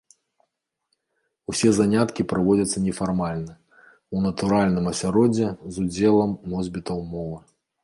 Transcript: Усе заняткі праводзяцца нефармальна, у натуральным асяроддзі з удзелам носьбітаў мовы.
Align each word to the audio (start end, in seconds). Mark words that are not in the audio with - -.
Усе 1.53 1.69
заняткі 1.79 2.21
праводзяцца 2.31 2.77
нефармальна, 2.87 3.53
у 4.17 4.23
натуральным 4.25 4.85
асяроддзі 4.95 5.47
з 5.47 5.75
удзелам 5.87 6.29
носьбітаў 6.57 6.99
мовы. 7.15 7.37